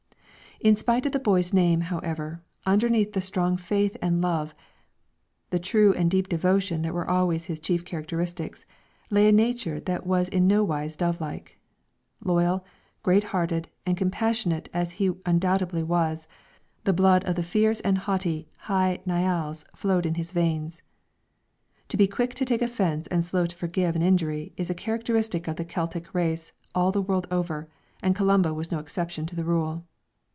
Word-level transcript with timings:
In 0.63 0.75
spite 0.75 1.07
of 1.07 1.11
the 1.11 1.17
boy's 1.17 1.53
name, 1.53 1.81
however, 1.81 2.43
underneath 2.67 3.13
the 3.13 3.19
strong 3.21 3.57
faith 3.57 3.97
and 3.99 4.21
love, 4.21 4.53
the 5.49 5.57
true 5.57 5.91
and 5.95 6.07
deep 6.11 6.29
devotion 6.29 6.83
that 6.83 6.93
were 6.93 7.09
always 7.09 7.45
his 7.45 7.59
chief 7.59 7.83
characteristics, 7.83 8.67
lay 9.09 9.27
a 9.27 9.31
nature 9.31 9.79
that 9.79 10.05
was 10.05 10.29
in 10.29 10.45
no 10.45 10.63
wise 10.63 10.95
dovelike. 10.95 11.57
Loyal, 12.23 12.63
great 13.01 13.23
hearted, 13.33 13.69
and 13.87 13.97
compassionate 13.97 14.69
as 14.71 14.91
he 14.91 15.09
undoubtedly 15.25 15.81
was, 15.81 16.27
the 16.83 16.93
blood 16.93 17.23
of 17.23 17.33
the 17.37 17.41
fierce 17.41 17.79
and 17.79 17.97
haughty 17.97 18.47
Hy 18.65 18.99
Nialls 19.03 19.65
flowed 19.75 20.05
in 20.05 20.13
his 20.13 20.31
veins. 20.31 20.83
To 21.87 21.97
be 21.97 22.05
quick 22.05 22.35
to 22.35 22.45
take 22.45 22.61
offence 22.61 23.07
and 23.07 23.25
slow 23.25 23.47
to 23.47 23.55
forgive 23.55 23.95
an 23.95 24.03
injury 24.03 24.53
is 24.57 24.69
a 24.69 24.75
characteristic 24.75 25.47
of 25.47 25.55
the 25.55 25.65
Celtic 25.65 26.13
race 26.13 26.51
all 26.75 26.91
the 26.91 27.01
world 27.01 27.25
over, 27.31 27.67
and 28.03 28.15
Columba 28.15 28.53
was 28.53 28.71
no 28.71 28.77
exception 28.77 29.25
to 29.25 29.35
the 29.35 29.43
rule. 29.43 29.85